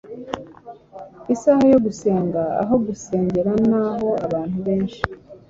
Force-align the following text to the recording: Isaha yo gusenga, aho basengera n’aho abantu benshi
Isaha 1.33 1.63
yo 1.73 1.79
gusenga, 1.85 2.41
aho 2.61 2.73
basengera 2.85 3.51
n’aho 3.69 4.09
abantu 4.25 4.57
benshi 4.65 4.99